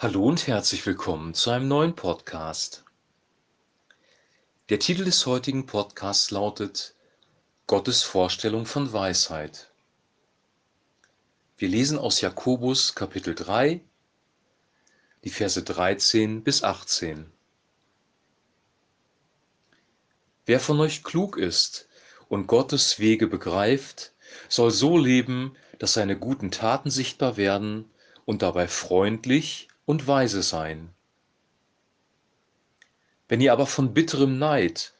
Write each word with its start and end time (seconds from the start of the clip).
Hallo 0.00 0.26
und 0.26 0.46
herzlich 0.46 0.86
willkommen 0.86 1.34
zu 1.34 1.50
einem 1.50 1.66
neuen 1.66 1.96
Podcast. 1.96 2.84
Der 4.68 4.78
Titel 4.78 5.04
des 5.04 5.26
heutigen 5.26 5.66
Podcasts 5.66 6.30
lautet 6.30 6.94
Gottes 7.66 8.04
Vorstellung 8.04 8.64
von 8.64 8.92
Weisheit. 8.92 9.72
Wir 11.56 11.68
lesen 11.68 11.98
aus 11.98 12.20
Jakobus 12.20 12.94
Kapitel 12.94 13.34
3, 13.34 13.80
die 15.24 15.30
Verse 15.30 15.60
13 15.60 16.44
bis 16.44 16.62
18. 16.62 17.32
Wer 20.46 20.60
von 20.60 20.78
euch 20.78 21.02
klug 21.02 21.36
ist 21.36 21.88
und 22.28 22.46
Gottes 22.46 23.00
Wege 23.00 23.26
begreift, 23.26 24.12
soll 24.48 24.70
so 24.70 24.96
leben, 24.96 25.56
dass 25.80 25.94
seine 25.94 26.16
guten 26.16 26.52
Taten 26.52 26.88
sichtbar 26.88 27.36
werden 27.36 27.90
und 28.26 28.42
dabei 28.42 28.68
freundlich 28.68 29.68
und 29.88 30.06
weise 30.06 30.42
sein. 30.42 30.90
Wenn 33.26 33.40
ihr 33.40 33.54
aber 33.54 33.66
von 33.66 33.94
bitterem 33.94 34.38
Neid 34.38 34.92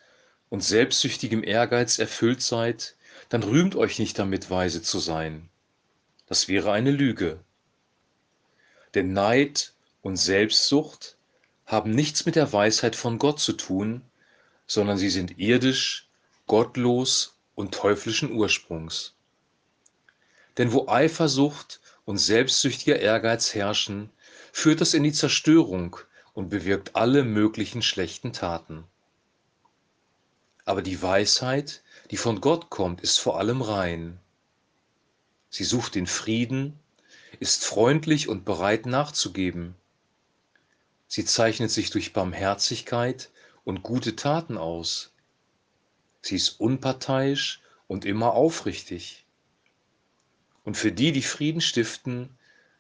und 0.49 0.65
selbstsüchtigem 0.65 1.45
Ehrgeiz 1.45 1.99
erfüllt 1.99 2.41
seid, 2.41 2.97
dann 3.29 3.43
rühmt 3.43 3.77
euch 3.77 3.99
nicht 3.99 4.19
damit, 4.19 4.49
weise 4.49 4.81
zu 4.81 4.99
sein. 4.99 5.51
Das 6.27 6.49
wäre 6.49 6.73
eine 6.73 6.91
Lüge. 6.91 7.39
Denn 8.95 9.13
Neid 9.13 9.75
und 10.01 10.17
Selbstsucht 10.17 11.19
haben 11.67 11.91
nichts 11.91 12.25
mit 12.25 12.35
der 12.35 12.51
Weisheit 12.51 12.97
von 12.97 13.19
Gott 13.19 13.41
zu 13.41 13.53
tun, 13.53 14.01
sondern 14.67 14.97
sie 14.97 15.11
sind 15.11 15.39
irdisch, 15.39 16.09
gottlos 16.47 17.35
und 17.55 17.75
teuflischen 17.75 18.33
Ursprungs. 18.33 19.13
Denn 20.57 20.73
wo 20.73 20.89
Eifersucht 20.89 21.83
und 22.07 22.17
selbstsüchtiger 22.17 22.99
Ehrgeiz 22.99 23.55
herrschen, 23.55 24.11
führt 24.59 24.81
das 24.81 24.93
in 24.93 25.05
die 25.05 25.13
Zerstörung 25.13 25.99
und 26.33 26.49
bewirkt 26.49 26.97
alle 26.97 27.23
möglichen 27.23 27.81
schlechten 27.81 28.33
Taten. 28.33 28.83
Aber 30.65 30.83
die 30.83 31.01
Weisheit, 31.01 31.85
die 32.11 32.17
von 32.17 32.41
Gott 32.41 32.69
kommt, 32.69 33.01
ist 33.01 33.19
vor 33.21 33.39
allem 33.39 33.63
rein. 33.63 34.19
Sie 35.49 35.63
sucht 35.63 35.95
den 35.95 36.09
Frieden, 36.09 36.77
ist 37.39 37.65
freundlich 37.65 38.29
und 38.29 38.45
bereit 38.45 38.85
nachzugeben. 38.85 39.77
Sie 41.07 41.25
zeichnet 41.25 41.71
sich 41.71 41.91
durch 41.91 42.13
Barmherzigkeit 42.13 43.31
und 43.63 43.85
gute 43.85 44.17
Taten 44.17 44.59
aus. 44.59 45.13
Sie 46.21 46.35
ist 46.35 46.59
unparteiisch 46.59 47.63
und 47.87 48.05
immer 48.05 48.33
aufrichtig. 48.33 49.25
Und 50.65 50.77
für 50.77 50.91
die, 50.91 51.13
die 51.13 51.23
Frieden 51.23 51.61
stiften, 51.61 52.37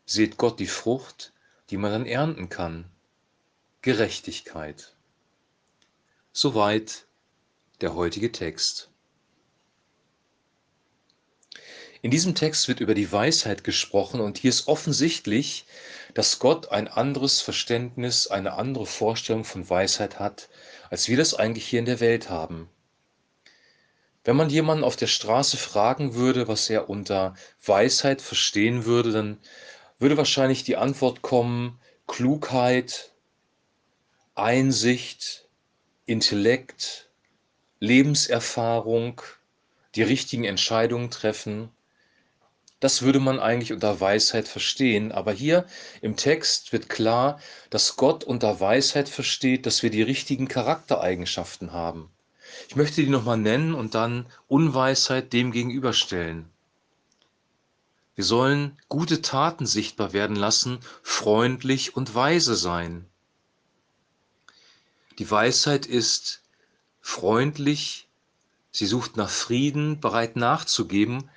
seht 0.07 0.39
Gott 0.39 0.59
die 0.59 0.67
Frucht, 0.67 1.33
die 1.71 1.77
man 1.77 1.93
dann 1.93 2.07
ernten 2.07 2.49
kann. 2.49 2.91
Gerechtigkeit. 3.83 4.95
Soweit 6.33 7.07
der 7.81 7.95
heutige 7.95 8.33
Text. 8.33 8.91
In 12.01 12.13
diesem 12.13 12.35
Text 12.35 12.69
wird 12.69 12.81
über 12.81 12.95
die 12.95 13.11
Weisheit 13.11 13.65
gesprochen 13.65 14.21
und 14.21 14.39
hier 14.39 14.51
ist 14.51 14.69
offensichtlich, 14.69 15.67
dass 16.15 16.39
Gott 16.39 16.71
ein 16.71 16.87
anderes 16.87 17.41
Verständnis, 17.41 18.29
eine 18.29 18.53
andere 18.53 18.87
Vorstellung 18.87 19.45
von 19.45 19.69
Weisheit 19.69 20.21
hat, 20.21 20.49
als 20.91 21.09
wir 21.09 21.17
das 21.17 21.35
eigentlich 21.35 21.67
hier 21.67 21.81
in 21.81 21.87
der 21.87 22.01
Welt 22.01 22.31
haben. 22.31 22.69
Wenn 24.23 24.37
man 24.37 24.51
jemanden 24.51 24.85
auf 24.85 24.95
der 24.95 25.07
Straße 25.07 25.57
fragen 25.57 26.15
würde, 26.15 26.47
was 26.47 26.71
er 26.71 26.89
unter 26.89 27.35
Weisheit 27.65 28.23
verstehen 28.23 28.85
würde, 28.85 29.11
dann 29.11 29.39
würde 29.99 30.17
wahrscheinlich 30.17 30.65
die 30.65 30.77
Antwort 30.77 31.23
kommen, 31.23 31.79
Klugheit, 32.07 33.13
Einsicht, 34.35 35.49
Intellekt, 36.07 37.09
Lebenserfahrung, 37.81 39.21
die 39.95 40.03
richtigen 40.03 40.45
Entscheidungen 40.45 41.11
treffen. 41.11 41.71
Das 42.81 43.03
würde 43.03 43.19
man 43.19 43.41
eigentlich 43.41 43.73
unter 43.73 44.01
Weisheit 44.01 44.47
verstehen, 44.47 45.11
aber 45.11 45.33
hier 45.33 45.67
im 46.01 46.17
Text 46.17 46.73
wird 46.73 46.89
klar, 46.89 47.41
dass 47.71 47.97
Gott 47.97 48.23
unter 48.23 48.61
Weisheit 48.61 49.09
versteht, 49.09 49.67
dass 49.67 49.83
wir 49.83 49.91
die 49.91 50.03
richtigen 50.03 50.47
Charaktereigenschaften 50.47 51.73
haben. 51.73 52.11
Ich 52.69 52.77
möchte 52.77 53.03
die 53.03 53.11
nochmal 53.11 53.37
nennen 53.37 53.75
und 53.75 53.95
dann 53.95 54.27
Unweisheit 54.47 55.33
dem 55.33 55.51
gegenüberstellen. 55.51 56.49
Wir 58.19 58.25
sollen 58.25 58.77
gute 58.89 59.23
Taten 59.23 59.65
sichtbar 59.65 60.13
werden 60.13 60.35
lassen, 60.35 60.81
freundlich 61.05 61.95
und 61.97 62.17
weise 62.17 62.57
sein. 62.57 63.07
Die 65.21 65.31
Weisheit 65.31 65.87
ist 65.87 66.43
freundlich, 67.01 68.09
sie 68.73 68.87
sucht 68.87 69.17
nach 69.17 69.31
Frieden, 69.31 70.01
bereit 70.01 70.35
nachzugeben, 70.35 71.31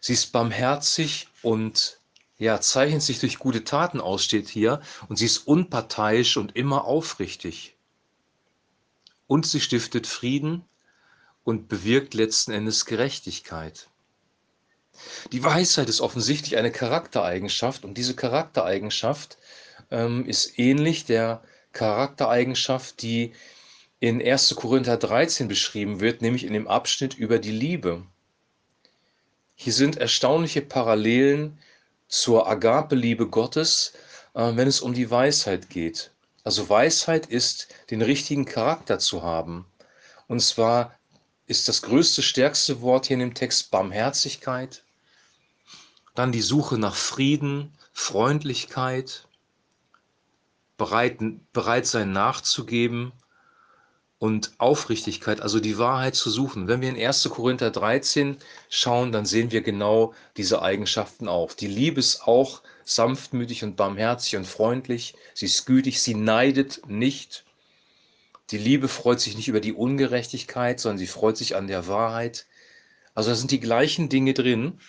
sie 0.00 0.14
ist 0.14 0.32
barmherzig 0.32 1.28
und 1.42 2.00
ja, 2.36 2.60
zeichnet 2.60 3.02
sich 3.02 3.20
durch 3.20 3.38
gute 3.38 3.62
Taten 3.62 4.00
aus, 4.00 4.24
steht 4.24 4.48
hier, 4.48 4.82
und 5.08 5.14
sie 5.14 5.26
ist 5.26 5.46
unparteiisch 5.46 6.36
und 6.36 6.56
immer 6.56 6.84
aufrichtig. 6.84 7.76
Und 9.28 9.46
sie 9.46 9.60
stiftet 9.60 10.08
Frieden 10.08 10.64
und 11.44 11.68
bewirkt 11.68 12.12
letzten 12.12 12.50
Endes 12.50 12.86
Gerechtigkeit. 12.86 13.88
Die 15.32 15.42
Weisheit 15.42 15.88
ist 15.88 16.00
offensichtlich 16.00 16.56
eine 16.56 16.70
Charaktereigenschaft 16.70 17.84
und 17.84 17.94
diese 17.94 18.14
Charaktereigenschaft 18.14 19.38
ähm, 19.90 20.26
ist 20.26 20.58
ähnlich 20.58 21.04
der 21.04 21.42
Charaktereigenschaft, 21.72 23.02
die 23.02 23.32
in 24.00 24.20
1. 24.20 24.54
Korinther 24.56 24.96
13 24.96 25.48
beschrieben 25.48 26.00
wird, 26.00 26.22
nämlich 26.22 26.44
in 26.44 26.52
dem 26.52 26.68
Abschnitt 26.68 27.14
über 27.14 27.38
die 27.38 27.50
Liebe. 27.50 28.04
Hier 29.54 29.72
sind 29.72 29.96
erstaunliche 29.96 30.62
Parallelen 30.62 31.58
zur 32.08 32.48
Agape-Liebe 32.48 33.28
Gottes, 33.28 33.94
äh, 34.34 34.52
wenn 34.54 34.68
es 34.68 34.80
um 34.80 34.94
die 34.94 35.10
Weisheit 35.10 35.70
geht. 35.70 36.10
Also 36.44 36.68
Weisheit 36.68 37.26
ist, 37.26 37.68
den 37.90 38.02
richtigen 38.02 38.44
Charakter 38.44 38.98
zu 38.98 39.22
haben. 39.22 39.66
Und 40.28 40.40
zwar 40.40 40.98
ist 41.46 41.68
das 41.68 41.82
größte, 41.82 42.22
stärkste 42.22 42.80
Wort 42.82 43.06
hier 43.06 43.14
in 43.14 43.20
dem 43.20 43.34
Text 43.34 43.70
Barmherzigkeit, 43.70 44.83
dann 46.14 46.32
die 46.32 46.42
Suche 46.42 46.78
nach 46.78 46.94
Frieden, 46.94 47.72
Freundlichkeit, 47.92 49.26
bereit, 50.76 51.18
bereit 51.52 51.86
sein 51.86 52.12
nachzugeben 52.12 53.12
und 54.18 54.52
Aufrichtigkeit, 54.58 55.40
also 55.40 55.60
die 55.60 55.76
Wahrheit 55.76 56.14
zu 56.14 56.30
suchen. 56.30 56.66
Wenn 56.66 56.80
wir 56.80 56.88
in 56.88 56.96
1. 56.96 57.28
Korinther 57.30 57.70
13 57.70 58.38
schauen, 58.70 59.12
dann 59.12 59.26
sehen 59.26 59.50
wir 59.50 59.60
genau 59.60 60.14
diese 60.36 60.62
Eigenschaften 60.62 61.28
auf. 61.28 61.56
Die 61.56 61.66
Liebe 61.66 62.00
ist 62.00 62.22
auch 62.22 62.62
sanftmütig 62.84 63.64
und 63.64 63.76
barmherzig 63.76 64.36
und 64.36 64.46
freundlich. 64.46 65.14
Sie 65.34 65.46
ist 65.46 65.66
gütig, 65.66 66.00
sie 66.00 66.14
neidet 66.14 66.88
nicht. 66.88 67.44
Die 68.50 68.58
Liebe 68.58 68.88
freut 68.88 69.20
sich 69.20 69.36
nicht 69.36 69.48
über 69.48 69.60
die 69.60 69.72
Ungerechtigkeit, 69.72 70.78
sondern 70.78 70.98
sie 70.98 71.06
freut 71.06 71.36
sich 71.36 71.56
an 71.56 71.66
der 71.66 71.86
Wahrheit. 71.86 72.46
Also 73.14 73.30
da 73.30 73.36
sind 73.36 73.50
die 73.50 73.60
gleichen 73.60 74.08
Dinge 74.08 74.34
drin. 74.34 74.80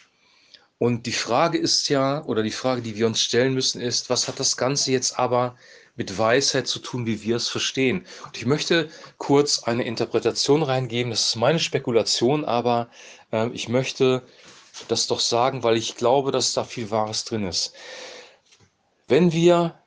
Und 0.78 1.06
die 1.06 1.14
Frage 1.14 1.58
ist 1.58 1.88
ja, 1.90 2.24
oder 2.26 2.44
die 2.44 2.52
Frage, 2.52 2.82
die 2.82 2.96
wir 2.98 3.08
uns 3.08 3.22
stellen 3.22 3.54
müssen, 3.54 3.82
ist, 3.82 4.10
was 4.10 4.28
hat 4.28 4.40
das 4.40 4.58
Ganze 4.58 4.92
jetzt 4.92 5.18
aber 5.18 5.56
mit 5.96 6.18
Weisheit 6.18 6.68
zu 6.68 6.80
tun, 6.80 7.06
wie 7.06 7.24
wir 7.24 7.38
es 7.38 7.48
verstehen? 7.48 8.06
Und 8.26 8.38
ich 8.38 8.46
möchte 8.46 8.90
kurz 9.18 9.64
eine 9.64 9.86
Interpretation 9.86 10.64
reingeben. 10.64 11.12
Das 11.12 11.30
ist 11.30 11.36
meine 11.38 11.60
Spekulation, 11.60 12.44
aber 12.44 12.90
äh, 13.32 13.48
ich 13.50 13.70
möchte 13.70 14.22
das 14.90 15.08
doch 15.08 15.22
sagen, 15.22 15.64
weil 15.64 15.78
ich 15.78 15.96
glaube, 15.96 16.32
dass 16.32 16.54
da 16.54 16.66
viel 16.66 16.92
Wahres 16.92 17.24
drin 17.24 17.48
ist. 17.48 17.74
Wenn 19.08 19.32
wir 19.32 19.80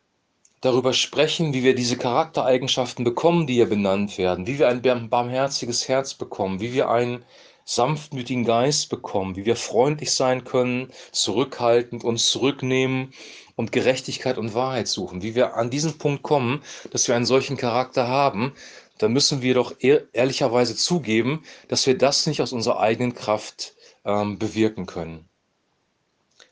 darüber 0.61 0.93
sprechen, 0.93 1.53
wie 1.53 1.63
wir 1.63 1.75
diese 1.75 1.97
Charaktereigenschaften 1.97 3.05
bekommen, 3.05 3.47
die 3.47 3.55
hier 3.55 3.69
benannt 3.69 4.17
werden, 4.17 4.47
wie 4.47 4.59
wir 4.59 4.69
ein 4.69 5.11
barmherziges 5.11 5.89
Herz 5.89 6.15
bekommen, 6.15 6.61
wie 6.61 6.73
wir 6.73 6.89
ein 6.89 7.25
sanftmütigen 7.69 8.47
Geist 8.47 8.89
bekommen, 8.89 9.37
wie 9.37 9.45
wir 9.45 9.55
freundlich 9.55 10.13
sein 10.13 10.45
können, 10.45 10.91
zurückhaltend 11.13 12.03
uns 12.03 12.31
zurücknehmen 12.31 13.13
und 13.57 13.73
Gerechtigkeit 13.73 14.39
und 14.39 14.55
Wahrheit 14.55 14.89
suchen, 14.89 15.21
wie 15.23 15.35
wir 15.35 15.55
an 15.55 15.69
diesen 15.69 15.99
Punkt 15.99 16.23
kommen, 16.23 16.63
dass 16.91 17.09
wir 17.09 17.15
einen 17.15 17.27
solchen 17.27 17.59
Charakter 17.59 18.09
haben, 18.09 18.55
dann 18.97 19.13
müssen 19.13 19.43
wir 19.43 19.53
doch 19.53 19.75
ehrlicherweise 19.81 20.77
zugeben, 20.77 21.45
dass 21.69 21.87
wir 21.87 21.99
das 21.99 22.27
nicht 22.27 22.41
aus 22.41 22.55
unserer 22.55 22.81
eigenen 22.81 23.15
Kraft 23.15 23.75
ähm, 24.07 24.39
bewirken 24.39 24.87
können. 24.87 25.29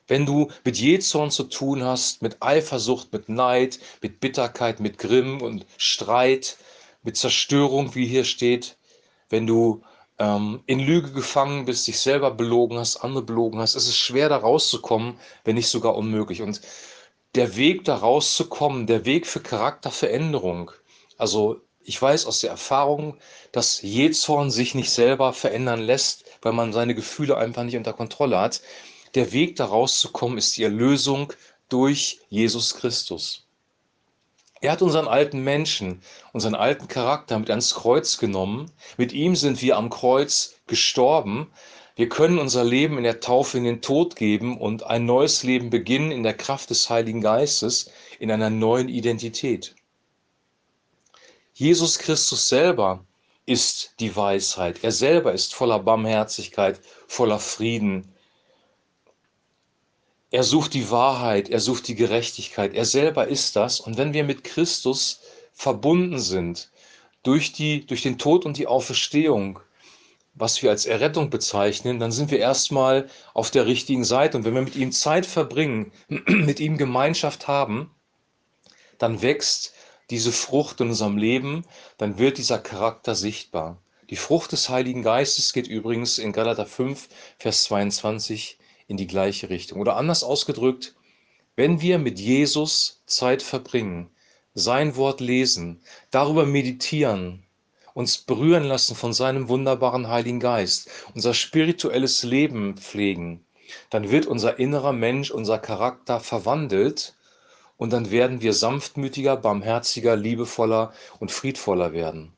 Wenn 0.06 0.26
du 0.26 0.50
mit 0.64 0.76
Jezorn 0.76 1.30
zu 1.30 1.44
tun 1.44 1.82
hast, 1.82 2.20
mit 2.20 2.42
Eifersucht, 2.42 3.10
mit 3.14 3.30
Neid, 3.30 3.80
mit 4.02 4.20
Bitterkeit, 4.20 4.80
mit 4.80 4.98
Grimm 4.98 5.40
und 5.40 5.64
Streit, 5.78 6.58
mit 7.02 7.16
Zerstörung, 7.16 7.94
wie 7.94 8.06
hier 8.06 8.24
steht, 8.24 8.76
wenn 9.30 9.46
du 9.46 9.82
ähm, 10.18 10.62
in 10.66 10.80
Lüge 10.80 11.12
gefangen 11.12 11.64
bist, 11.64 11.86
dich 11.86 11.98
selber 11.98 12.30
belogen 12.30 12.78
hast, 12.78 12.98
andere 12.98 13.22
belogen 13.22 13.60
hast. 13.60 13.74
Es 13.74 13.86
ist 13.86 13.98
schwer, 13.98 14.28
da 14.28 14.38
rauszukommen, 14.38 15.18
wenn 15.44 15.56
nicht 15.56 15.68
sogar 15.68 15.96
unmöglich. 15.96 16.42
Und 16.42 16.60
der 17.34 17.56
Weg 17.56 17.84
da 17.84 17.96
rauszukommen, 17.96 18.86
der 18.86 19.04
Weg 19.04 19.26
für 19.26 19.40
Charakterveränderung. 19.40 20.70
Also 21.18 21.60
ich 21.82 22.00
weiß 22.00 22.26
aus 22.26 22.40
der 22.40 22.50
Erfahrung, 22.50 23.18
dass 23.52 23.82
Jezorn 23.82 24.50
sich 24.50 24.74
nicht 24.74 24.90
selber 24.90 25.32
verändern 25.32 25.80
lässt, 25.80 26.24
weil 26.42 26.52
man 26.52 26.72
seine 26.72 26.94
Gefühle 26.94 27.36
einfach 27.36 27.62
nicht 27.62 27.76
unter 27.76 27.92
Kontrolle 27.92 28.38
hat. 28.38 28.62
Der 29.14 29.32
Weg 29.32 29.56
da 29.56 29.66
rauszukommen 29.66 30.38
ist 30.38 30.56
die 30.56 30.64
Erlösung 30.64 31.32
durch 31.68 32.20
Jesus 32.28 32.74
Christus. 32.74 33.45
Er 34.66 34.72
hat 34.72 34.82
unseren 34.82 35.06
alten 35.06 35.44
Menschen, 35.44 36.02
unseren 36.32 36.56
alten 36.56 36.88
Charakter 36.88 37.38
mit 37.38 37.50
ans 37.50 37.72
Kreuz 37.72 38.18
genommen. 38.18 38.68
Mit 38.96 39.12
ihm 39.12 39.36
sind 39.36 39.62
wir 39.62 39.76
am 39.76 39.90
Kreuz 39.90 40.56
gestorben. 40.66 41.52
Wir 41.94 42.08
können 42.08 42.40
unser 42.40 42.64
Leben 42.64 42.98
in 42.98 43.04
der 43.04 43.20
Taufe 43.20 43.58
in 43.58 43.62
den 43.62 43.80
Tod 43.80 44.16
geben 44.16 44.60
und 44.60 44.82
ein 44.82 45.06
neues 45.06 45.44
Leben 45.44 45.70
beginnen 45.70 46.10
in 46.10 46.24
der 46.24 46.34
Kraft 46.34 46.70
des 46.70 46.90
Heiligen 46.90 47.20
Geistes, 47.20 47.92
in 48.18 48.28
einer 48.28 48.50
neuen 48.50 48.88
Identität. 48.88 49.76
Jesus 51.54 52.00
Christus 52.00 52.48
selber 52.48 53.04
ist 53.44 53.94
die 54.00 54.16
Weisheit. 54.16 54.82
Er 54.82 54.90
selber 54.90 55.32
ist 55.32 55.54
voller 55.54 55.78
Barmherzigkeit, 55.78 56.80
voller 57.06 57.38
Frieden, 57.38 58.15
er 60.36 60.42
sucht 60.42 60.74
die 60.74 60.90
Wahrheit, 60.90 61.48
er 61.48 61.60
sucht 61.60 61.88
die 61.88 61.94
Gerechtigkeit, 61.94 62.74
er 62.74 62.84
selber 62.84 63.26
ist 63.26 63.56
das. 63.56 63.80
Und 63.80 63.96
wenn 63.96 64.12
wir 64.12 64.22
mit 64.22 64.44
Christus 64.44 65.22
verbunden 65.54 66.18
sind, 66.18 66.70
durch, 67.22 67.54
die, 67.54 67.86
durch 67.86 68.02
den 68.02 68.18
Tod 68.18 68.44
und 68.44 68.58
die 68.58 68.66
Auferstehung, 68.66 69.60
was 70.34 70.62
wir 70.62 70.68
als 70.68 70.84
Errettung 70.84 71.30
bezeichnen, 71.30 71.98
dann 71.98 72.12
sind 72.12 72.30
wir 72.30 72.38
erstmal 72.38 73.08
auf 73.32 73.50
der 73.50 73.64
richtigen 73.64 74.04
Seite. 74.04 74.36
Und 74.36 74.44
wenn 74.44 74.54
wir 74.54 74.60
mit 74.60 74.76
ihm 74.76 74.92
Zeit 74.92 75.24
verbringen, 75.24 75.90
mit 76.08 76.60
ihm 76.60 76.76
Gemeinschaft 76.76 77.48
haben, 77.48 77.90
dann 78.98 79.22
wächst 79.22 79.72
diese 80.10 80.32
Frucht 80.32 80.82
in 80.82 80.88
unserem 80.88 81.16
Leben, 81.16 81.64
dann 81.96 82.18
wird 82.18 82.36
dieser 82.36 82.58
Charakter 82.58 83.14
sichtbar. 83.14 83.78
Die 84.10 84.16
Frucht 84.16 84.52
des 84.52 84.68
Heiligen 84.68 85.02
Geistes 85.02 85.54
geht 85.54 85.66
übrigens 85.66 86.18
in 86.18 86.32
Galater 86.32 86.66
5, 86.66 87.08
Vers 87.38 87.62
22 87.62 88.58
in 88.88 88.96
die 88.96 89.06
gleiche 89.06 89.50
Richtung. 89.50 89.80
Oder 89.80 89.96
anders 89.96 90.22
ausgedrückt, 90.24 90.94
wenn 91.56 91.80
wir 91.80 91.98
mit 91.98 92.20
Jesus 92.20 93.02
Zeit 93.06 93.42
verbringen, 93.42 94.10
sein 94.54 94.96
Wort 94.96 95.20
lesen, 95.20 95.80
darüber 96.10 96.46
meditieren, 96.46 97.44
uns 97.94 98.18
berühren 98.18 98.64
lassen 98.64 98.94
von 98.94 99.12
seinem 99.12 99.48
wunderbaren 99.48 100.08
Heiligen 100.08 100.40
Geist, 100.40 100.90
unser 101.14 101.34
spirituelles 101.34 102.22
Leben 102.22 102.76
pflegen, 102.76 103.44
dann 103.90 104.10
wird 104.10 104.26
unser 104.26 104.58
innerer 104.58 104.92
Mensch, 104.92 105.30
unser 105.30 105.58
Charakter 105.58 106.20
verwandelt 106.20 107.14
und 107.76 107.92
dann 107.92 108.10
werden 108.10 108.40
wir 108.40 108.52
sanftmütiger, 108.52 109.36
barmherziger, 109.36 110.16
liebevoller 110.16 110.92
und 111.20 111.30
friedvoller 111.30 111.92
werden. 111.92 112.32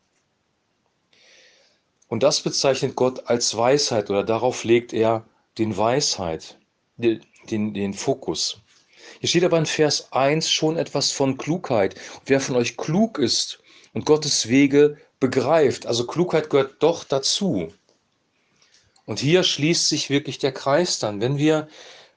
Und 2.08 2.22
das 2.22 2.40
bezeichnet 2.40 2.96
Gott 2.96 3.26
als 3.26 3.56
Weisheit 3.56 4.10
oder 4.10 4.24
darauf 4.24 4.64
legt 4.64 4.92
er 4.92 5.24
den 5.58 5.76
Weisheit, 5.76 6.58
den, 6.96 7.74
den 7.74 7.94
Fokus. 7.94 8.60
Hier 9.20 9.28
steht 9.28 9.44
aber 9.44 9.58
in 9.58 9.66
Vers 9.66 10.12
1 10.12 10.50
schon 10.50 10.76
etwas 10.76 11.10
von 11.10 11.36
Klugheit. 11.36 11.94
wer 12.26 12.40
von 12.40 12.56
euch 12.56 12.76
klug 12.76 13.18
ist 13.18 13.60
und 13.94 14.06
Gottes 14.06 14.48
Wege 14.48 14.98
begreift, 15.20 15.86
also 15.86 16.06
Klugheit 16.06 16.50
gehört 16.50 16.82
doch 16.82 17.04
dazu. 17.04 17.72
Und 19.06 19.18
hier 19.18 19.42
schließt 19.42 19.88
sich 19.88 20.10
wirklich 20.10 20.38
der 20.38 20.52
Kreis 20.52 20.98
dann. 20.98 21.20
Wenn 21.20 21.38
wir 21.38 21.68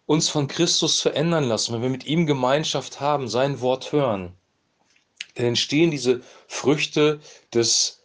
uns 0.05 0.27
von 0.29 0.47
Christus 0.47 0.99
verändern 0.99 1.45
lassen, 1.45 1.73
wenn 1.73 1.81
wir 1.81 1.89
mit 1.89 2.05
ihm 2.05 2.25
Gemeinschaft 2.25 2.99
haben, 2.99 3.29
sein 3.29 3.61
Wort 3.61 3.93
hören, 3.93 4.33
dann 5.35 5.45
entstehen 5.45 5.89
diese 5.89 6.21
Früchte 6.47 7.21
des 7.53 8.00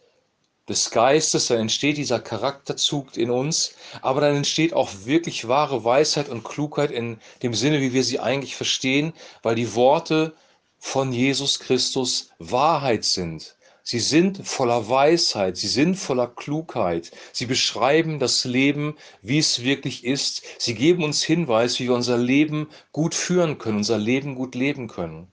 des 0.67 0.91
Geistes, 0.91 1.47
dann 1.47 1.59
entsteht 1.59 1.97
dieser 1.97 2.19
Charakterzug 2.19 3.15
in 3.15 3.29
uns, 3.29 3.73
aber 4.01 4.21
dann 4.21 4.35
entsteht 4.35 4.73
auch 4.73 4.89
wirklich 5.05 5.47
wahre 5.47 5.83
Weisheit 5.83 6.29
und 6.29 6.43
Klugheit 6.43 6.91
in 6.91 7.19
dem 7.41 7.53
Sinne, 7.53 7.81
wie 7.81 7.93
wir 7.93 8.03
sie 8.03 8.19
eigentlich 8.19 8.55
verstehen, 8.55 9.13
weil 9.43 9.55
die 9.55 9.75
Worte 9.75 10.33
von 10.77 11.13
Jesus 11.13 11.59
Christus 11.59 12.31
Wahrheit 12.39 13.05
sind. 13.05 13.55
Sie 13.89 13.99
sind 13.99 14.45
voller 14.45 14.89
Weisheit, 14.89 15.55
sie 15.55 15.69
sind 15.69 15.95
voller 15.95 16.27
Klugheit. 16.27 17.11
Sie 17.31 17.45
beschreiben 17.45 18.19
das 18.19 18.43
Leben, 18.43 18.97
wie 19.21 19.37
es 19.37 19.63
wirklich 19.63 20.03
ist. 20.03 20.41
Sie 20.57 20.75
geben 20.75 21.05
uns 21.05 21.23
Hinweis, 21.23 21.79
wie 21.79 21.85
wir 21.85 21.93
unser 21.93 22.17
Leben 22.17 22.67
gut 22.91 23.15
führen 23.15 23.57
können, 23.57 23.77
unser 23.77 23.97
Leben 23.97 24.35
gut 24.35 24.55
leben 24.55 24.89
können. 24.89 25.31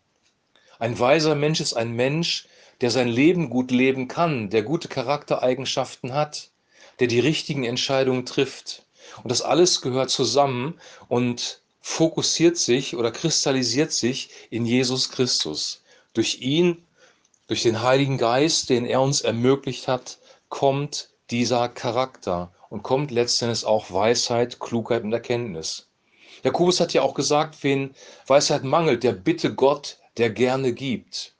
Ein 0.78 0.96
weiser 1.00 1.34
Mensch 1.34 1.60
ist 1.60 1.74
ein 1.74 1.94
Mensch, 1.94 2.46
der 2.84 2.90
sein 2.90 3.08
Leben 3.08 3.48
gut 3.48 3.70
leben 3.70 4.08
kann, 4.08 4.50
der 4.50 4.62
gute 4.62 4.88
Charaktereigenschaften 4.88 6.12
hat, 6.12 6.50
der 7.00 7.06
die 7.06 7.18
richtigen 7.18 7.64
Entscheidungen 7.64 8.26
trifft. 8.26 8.82
Und 9.22 9.30
das 9.30 9.40
alles 9.40 9.80
gehört 9.80 10.10
zusammen 10.10 10.78
und 11.08 11.62
fokussiert 11.80 12.58
sich 12.58 12.94
oder 12.94 13.10
kristallisiert 13.10 13.90
sich 13.90 14.28
in 14.50 14.66
Jesus 14.66 15.08
Christus. 15.08 15.82
Durch 16.12 16.42
ihn, 16.42 16.84
durch 17.46 17.62
den 17.62 17.80
Heiligen 17.80 18.18
Geist, 18.18 18.68
den 18.68 18.84
er 18.84 19.00
uns 19.00 19.22
ermöglicht 19.22 19.88
hat, 19.88 20.18
kommt 20.50 21.08
dieser 21.30 21.70
Charakter 21.70 22.52
und 22.68 22.82
kommt 22.82 23.10
letztendlich 23.10 23.64
auch 23.64 23.92
Weisheit, 23.92 24.60
Klugheit 24.60 25.04
und 25.04 25.12
Erkenntnis. 25.14 25.88
Jakobus 26.42 26.80
hat 26.80 26.92
ja 26.92 27.00
auch 27.00 27.14
gesagt, 27.14 27.62
wen 27.62 27.94
Weisheit 28.26 28.62
mangelt, 28.62 29.04
der 29.04 29.12
bitte 29.12 29.54
Gott, 29.54 29.96
der 30.18 30.28
gerne 30.28 30.74
gibt. 30.74 31.33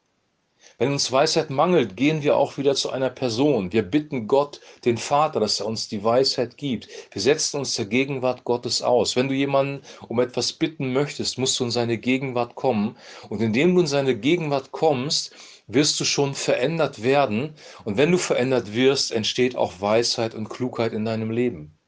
Wenn 0.77 0.91
uns 0.91 1.13
Weisheit 1.13 1.51
mangelt, 1.51 1.97
gehen 1.97 2.25
wir 2.25 2.37
auch 2.37 2.59
wieder 2.59 2.75
zu 2.75 2.91
einer 2.91 3.09
Person. 3.09 3.73
Wir 3.73 3.83
bitten 3.83 4.27
Gott, 4.27 4.61
den 4.85 4.99
Vater, 4.99 5.39
dass 5.39 5.61
er 5.61 5.67
uns 5.67 5.87
die 5.89 6.03
Weisheit 6.03 6.57
gibt. 6.57 6.89
Wir 7.13 7.23
setzen 7.23 7.59
uns 7.59 7.77
der 7.77 7.87
Gegenwart 7.87 8.43
Gottes 8.43 8.83
aus. 8.83 9.15
Wenn 9.15 9.29
du 9.29 9.35
jemanden 9.35 9.83
um 10.09 10.19
etwas 10.19 10.53
bitten 10.53 10.93
möchtest, 10.93 11.39
musst 11.39 11.61
du 11.61 11.65
in 11.65 11.71
seine 11.71 11.97
Gegenwart 11.97 12.57
kommen. 12.57 12.97
Und 13.29 13.41
indem 13.41 13.73
du 13.77 13.83
in 13.83 13.87
seine 13.87 14.17
Gegenwart 14.17 14.73
kommst, 14.73 15.33
wirst 15.69 16.01
du 16.01 16.05
schon 16.05 16.35
verändert 16.35 17.05
werden. 17.05 17.55
Und 17.85 17.97
wenn 17.97 18.11
du 18.11 18.19
verändert 18.19 18.75
wirst, 18.75 19.13
entsteht 19.13 19.55
auch 19.55 19.81
Weisheit 19.81 20.35
und 20.35 20.49
Klugheit 20.49 20.93
in 20.93 21.05
deinem 21.05 21.31
Leben. 21.31 21.79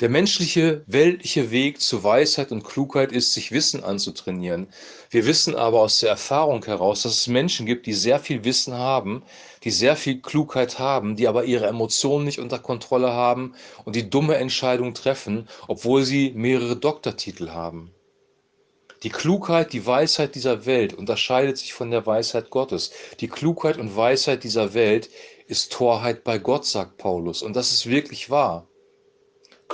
Der 0.00 0.08
menschliche, 0.08 0.84
weltliche 0.86 1.50
Weg 1.50 1.80
zu 1.80 2.04
Weisheit 2.04 2.52
und 2.52 2.62
Klugheit 2.62 3.10
ist, 3.10 3.32
sich 3.32 3.50
Wissen 3.50 3.82
anzutrainieren. 3.82 4.68
Wir 5.10 5.26
wissen 5.26 5.56
aber 5.56 5.80
aus 5.80 5.98
der 5.98 6.10
Erfahrung 6.10 6.64
heraus, 6.64 7.02
dass 7.02 7.14
es 7.14 7.26
Menschen 7.26 7.66
gibt, 7.66 7.84
die 7.86 7.94
sehr 7.94 8.20
viel 8.20 8.44
Wissen 8.44 8.74
haben, 8.74 9.24
die 9.64 9.72
sehr 9.72 9.96
viel 9.96 10.22
Klugheit 10.22 10.78
haben, 10.78 11.16
die 11.16 11.26
aber 11.26 11.46
ihre 11.46 11.66
Emotionen 11.66 12.26
nicht 12.26 12.38
unter 12.38 12.60
Kontrolle 12.60 13.12
haben 13.12 13.56
und 13.84 13.96
die 13.96 14.08
dumme 14.08 14.36
Entscheidungen 14.36 14.94
treffen, 14.94 15.48
obwohl 15.66 16.04
sie 16.04 16.30
mehrere 16.32 16.76
Doktortitel 16.76 17.48
haben. 17.48 17.90
Die 19.02 19.10
Klugheit, 19.10 19.72
die 19.72 19.84
Weisheit 19.84 20.36
dieser 20.36 20.64
Welt 20.64 20.94
unterscheidet 20.94 21.58
sich 21.58 21.72
von 21.72 21.90
der 21.90 22.06
Weisheit 22.06 22.50
Gottes. 22.50 22.92
Die 23.18 23.28
Klugheit 23.28 23.78
und 23.78 23.96
Weisheit 23.96 24.44
dieser 24.44 24.74
Welt 24.74 25.10
ist 25.48 25.72
Torheit 25.72 26.22
bei 26.22 26.38
Gott, 26.38 26.66
sagt 26.66 26.98
Paulus. 26.98 27.42
Und 27.42 27.56
das 27.56 27.72
ist 27.72 27.86
wirklich 27.86 28.30
wahr 28.30 28.67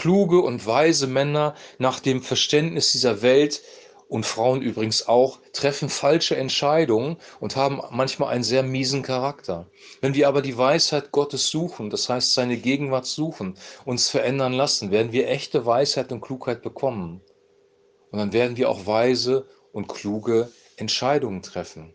kluge 0.05 0.43
und 0.43 0.67
weise 0.67 1.07
Männer 1.07 1.55
nach 1.79 1.99
dem 1.99 2.21
Verständnis 2.21 2.93
dieser 2.93 3.23
Welt 3.23 3.63
und 4.07 4.27
Frauen 4.27 4.61
übrigens 4.61 5.09
auch, 5.09 5.39
treffen 5.55 5.89
falsche 5.89 6.37
Entscheidungen 6.37 7.17
und 7.41 7.57
haben 7.57 7.81
manchmal 7.91 8.29
einen 8.29 8.45
sehr 8.45 8.63
miesen 8.63 9.03
Charakter. 9.03 9.67
Wenn 10.03 10.13
wir 10.13 10.29
aber 10.29 10.43
die 10.43 10.59
Weisheit 10.59 11.11
Gottes 11.11 11.49
suchen, 11.49 11.89
das 11.89 12.11
heißt 12.11 12.35
seine 12.35 12.59
Gegenwart 12.59 13.07
suchen, 13.07 13.57
uns 13.87 14.11
verändern 14.11 14.53
lassen, 14.53 14.91
werden 14.91 15.13
wir 15.13 15.27
echte 15.31 15.65
Weisheit 15.65 16.13
und 16.13 16.21
Klugheit 16.21 16.61
bekommen. 16.61 17.23
Und 18.11 18.19
dann 18.19 18.35
werden 18.35 18.59
wir 18.59 18.69
auch 18.69 18.87
weise 18.87 19.47
und 19.73 19.89
kluge 19.89 20.51
Entscheidungen 20.77 21.41
treffen. 21.41 21.95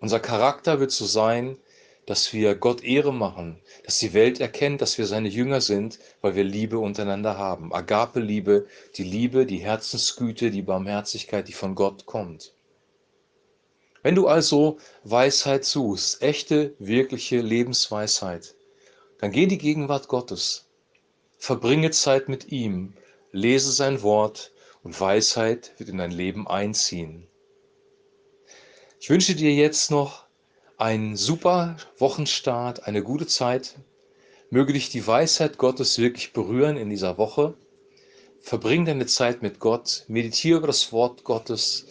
Unser 0.00 0.18
Charakter 0.18 0.80
wird 0.80 0.92
so 0.92 1.04
sein, 1.04 1.58
dass 2.06 2.32
wir 2.32 2.54
Gott 2.54 2.82
Ehre 2.82 3.12
machen, 3.12 3.60
dass 3.84 3.98
die 3.98 4.12
Welt 4.14 4.40
erkennt, 4.40 4.80
dass 4.80 4.98
wir 4.98 5.06
seine 5.06 5.28
Jünger 5.28 5.60
sind, 5.60 5.98
weil 6.20 6.34
wir 6.34 6.44
Liebe 6.44 6.78
untereinander 6.78 7.38
haben. 7.38 7.72
Agape-Liebe, 7.72 8.66
die 8.96 9.04
Liebe, 9.04 9.46
die 9.46 9.58
Herzensgüte, 9.58 10.50
die 10.50 10.62
Barmherzigkeit, 10.62 11.46
die 11.48 11.52
von 11.52 11.74
Gott 11.74 12.06
kommt. 12.06 12.52
Wenn 14.02 14.14
du 14.14 14.28
also 14.28 14.78
Weisheit 15.04 15.64
suchst, 15.64 16.22
echte, 16.22 16.74
wirkliche 16.78 17.40
Lebensweisheit, 17.40 18.54
dann 19.18 19.30
geh 19.30 19.42
in 19.42 19.50
die 19.50 19.58
Gegenwart 19.58 20.08
Gottes, 20.08 20.66
verbringe 21.38 21.90
Zeit 21.90 22.28
mit 22.28 22.50
ihm, 22.50 22.94
lese 23.32 23.72
sein 23.72 24.02
Wort 24.02 24.52
und 24.82 24.98
Weisheit 24.98 25.72
wird 25.78 25.90
in 25.90 25.98
dein 25.98 26.10
Leben 26.10 26.48
einziehen. 26.48 27.26
Ich 28.98 29.10
wünsche 29.10 29.34
dir 29.34 29.52
jetzt 29.52 29.90
noch 29.90 30.24
ein 30.80 31.14
super 31.14 31.76
Wochenstart, 31.98 32.86
eine 32.86 33.02
gute 33.02 33.26
Zeit. 33.26 33.74
Möge 34.48 34.72
dich 34.72 34.88
die 34.88 35.06
Weisheit 35.06 35.58
Gottes 35.58 35.98
wirklich 35.98 36.32
berühren 36.32 36.78
in 36.78 36.88
dieser 36.88 37.18
Woche. 37.18 37.54
verbring 38.40 38.86
deine 38.86 39.04
Zeit 39.04 39.42
mit 39.42 39.60
Gott, 39.60 40.04
meditiere 40.08 40.56
über 40.56 40.68
das 40.68 40.90
Wort 40.92 41.24
Gottes, 41.24 41.84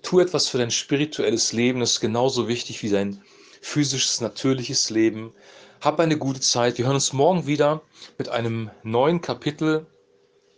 tu 0.00 0.20
etwas 0.20 0.48
für 0.48 0.56
dein 0.56 0.70
spirituelles 0.70 1.52
Leben, 1.52 1.80
das 1.80 1.92
ist 1.92 2.00
genauso 2.00 2.48
wichtig 2.48 2.82
wie 2.82 2.88
dein 2.88 3.22
physisches, 3.60 4.22
natürliches 4.22 4.88
Leben. 4.88 5.34
Hab 5.82 6.00
eine 6.00 6.16
gute 6.16 6.40
Zeit. 6.40 6.78
Wir 6.78 6.86
hören 6.86 6.94
uns 6.94 7.12
morgen 7.12 7.46
wieder 7.46 7.82
mit 8.16 8.30
einem 8.30 8.70
neuen 8.82 9.20
Kapitel, 9.20 9.86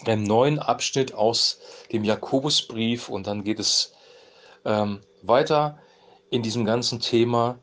einem 0.05 0.23
neuen 0.23 0.61
Abschnitt 0.61 1.15
aus 1.15 1.59
dem 1.91 2.05
Jakobusbrief 2.05 3.09
und 3.09 3.27
dann 3.27 3.43
geht 3.43 3.59
es 3.59 3.93
ähm, 4.65 5.01
weiter 5.23 5.81
in 6.31 6.43
diesem 6.43 6.65
ganzen 6.65 7.01
Thema. 7.01 7.59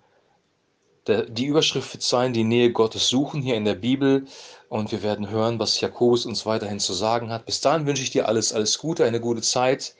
Die 1.07 1.45
Überschrift 1.45 1.93
wird 1.93 2.03
sein, 2.03 2.33
die 2.33 2.43
Nähe 2.43 2.71
Gottes 2.73 3.07
suchen 3.07 3.41
hier 3.41 3.55
in 3.55 3.63
der 3.63 3.75
Bibel 3.75 4.25
und 4.67 4.91
wir 4.91 5.03
werden 5.03 5.29
hören, 5.29 5.57
was 5.57 5.79
Jakobus 5.79 6.25
uns 6.25 6.45
weiterhin 6.45 6.79
zu 6.79 6.93
sagen 6.93 7.31
hat. 7.31 7.45
Bis 7.45 7.61
dahin 7.61 7.85
wünsche 7.85 8.03
ich 8.03 8.11
dir 8.11 8.27
alles, 8.27 8.51
alles 8.51 8.77
Gute, 8.77 9.05
eine 9.05 9.21
gute 9.21 9.41
Zeit 9.41 9.95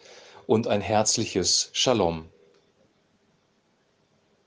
und 0.48 0.68
ein 0.68 0.82
herzliches 0.82 1.70
Shalom. 1.72 2.26